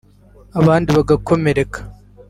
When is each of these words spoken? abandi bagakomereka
abandi 0.59 0.89
bagakomereka 0.97 1.79